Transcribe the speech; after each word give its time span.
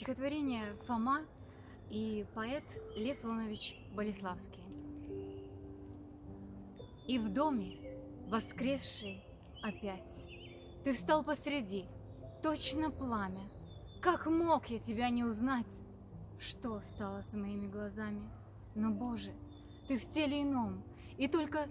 Стихотворение 0.00 0.76
Фома 0.86 1.26
и 1.90 2.24
поэт 2.34 2.64
Лев 2.96 3.22
Иванович 3.22 3.76
Болеславский. 3.94 4.62
И 7.06 7.18
в 7.18 7.28
доме, 7.28 7.76
воскресший 8.26 9.22
опять, 9.62 10.26
Ты 10.84 10.94
встал 10.94 11.22
посреди, 11.22 11.84
точно 12.42 12.90
пламя. 12.90 13.44
Как 14.00 14.24
мог 14.24 14.68
я 14.68 14.78
тебя 14.78 15.10
не 15.10 15.22
узнать? 15.22 15.82
Что 16.38 16.80
стало 16.80 17.20
с 17.20 17.34
моими 17.34 17.66
глазами? 17.66 18.26
Но, 18.74 18.94
Боже, 18.94 19.34
ты 19.86 19.98
в 19.98 20.08
теле 20.08 20.40
ином, 20.40 20.82
и 21.18 21.28
только 21.28 21.66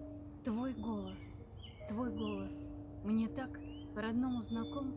твой 0.46 0.76
голос, 0.76 1.40
твой 1.88 2.14
голос 2.14 2.70
мне 3.04 3.28
так 3.28 3.60
по-родному 3.96 4.40
знаком, 4.44 4.94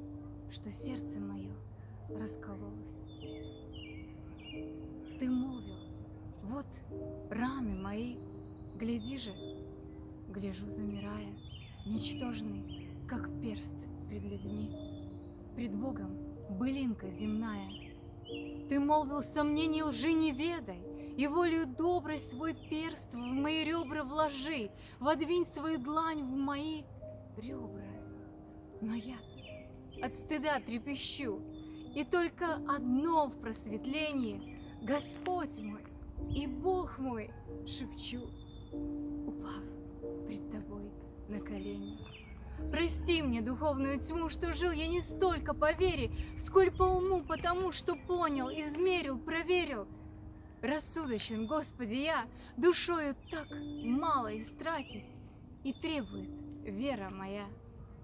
что 0.51 0.71
сердце 0.71 1.19
мое 1.19 1.55
раскололось. 2.09 3.03
Ты 5.19 5.31
молвил, 5.31 5.79
вот 6.43 6.67
раны 7.31 7.77
мои, 7.77 8.17
гляди 8.77 9.19
же, 9.19 9.33
гляжу, 10.29 10.69
замирая, 10.69 11.33
ничтожный, 11.87 12.89
как 13.09 13.31
перст 13.41 13.75
пред 14.09 14.23
людьми, 14.25 14.71
пред 15.55 15.75
Богом 15.75 16.17
былинка 16.51 17.11
земная. 17.11 17.69
Ты 18.69 18.81
молвил, 18.81 19.23
сомнений 19.23 19.83
лжи 19.83 20.13
не 20.13 20.33
ведай, 20.33 20.83
и 21.17 21.27
волею 21.27 21.67
доброй 21.67 22.19
свой 22.19 22.55
перст 22.71 23.15
в 23.15 23.19
мои 23.19 23.65
ребра 23.65 24.03
вложи, 24.03 24.71
водвинь 24.99 25.45
свою 25.45 25.79
длань 25.79 26.23
в 26.23 26.33
мои 26.33 26.83
ребра. 27.37 27.85
Но 28.81 28.95
я 28.95 29.17
от 30.03 30.15
стыда 30.15 30.61
трепещу, 30.61 31.41
и 31.95 32.05
только 32.05 32.55
одно 32.69 33.27
в 33.27 33.41
просветлении 33.41 34.59
Господь 34.83 35.59
мой 35.61 35.83
и 36.31 36.47
Бог 36.47 36.99
мой 36.99 37.31
шепчу, 37.67 38.21
упав 39.27 39.63
пред 40.27 40.51
тобой 40.51 40.91
на 41.29 41.41
колени. 41.41 41.99
Прости 42.71 43.23
мне 43.23 43.41
духовную 43.43 43.99
тьму, 44.01 44.29
что 44.29 44.53
жил 44.53 44.71
я 44.73 44.87
не 44.87 45.01
столько 45.01 45.53
по 45.55 45.73
вере, 45.73 46.13
сколь 46.37 46.71
по 46.71 46.85
уму, 46.85 47.23
потому 47.23 47.73
что 47.73 47.97
понял, 47.97 48.49
измерил, 48.49 49.19
проверил. 49.19 49.87
Рассудочен, 50.63 51.47
Господи, 51.47 51.97
я 51.97 52.27
душою 52.57 53.17
так 53.31 53.49
мало 53.51 54.37
истратись, 54.39 55.21
и 55.65 55.73
требует 55.73 56.31
вера 56.65 57.11
моя 57.11 57.47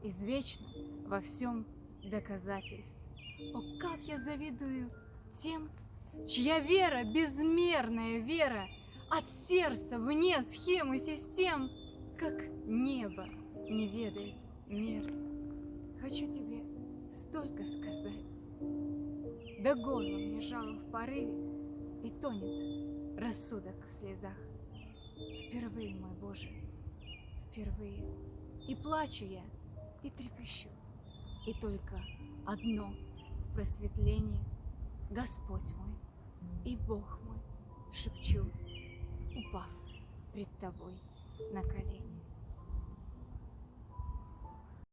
извечно 0.02 0.66
во 1.06 1.20
всем 1.20 1.64
доказательств. 2.02 3.07
О, 3.54 3.62
как 3.78 4.00
я 4.02 4.18
завидую 4.18 4.90
тем, 5.32 5.70
чья 6.26 6.58
вера, 6.58 7.04
безмерная 7.04 8.18
вера, 8.18 8.68
от 9.10 9.28
сердца 9.28 9.98
вне 9.98 10.42
схемы 10.42 10.98
систем, 10.98 11.70
как 12.18 12.48
небо 12.64 13.28
не 13.68 13.86
ведает 13.86 14.34
мер. 14.66 15.04
Хочу 16.00 16.26
тебе 16.26 16.64
столько 17.10 17.64
сказать. 17.64 18.26
Да 19.60 19.74
горло 19.74 20.18
мне 20.18 20.40
жало 20.40 20.72
в 20.72 20.90
порыве, 20.90 21.58
и 22.02 22.10
тонет 22.20 23.20
рассудок 23.20 23.86
в 23.86 23.92
слезах. 23.92 24.36
Впервые, 25.48 25.94
мой 25.94 26.14
Боже, 26.20 26.48
впервые. 27.50 28.16
И 28.68 28.74
плачу 28.74 29.24
я, 29.24 29.42
и 30.02 30.10
трепещу, 30.10 30.68
и 31.46 31.54
только 31.60 32.02
одно 32.46 32.92
просветлении 33.58 34.38
Господь 35.10 35.74
мой 35.74 35.92
и 36.64 36.76
Бог 36.76 37.18
мой 37.26 37.38
шепчу, 37.92 38.46
упав 39.34 39.66
пред 40.32 40.46
тобой 40.60 40.94
на 41.52 41.62
колени. 41.62 41.97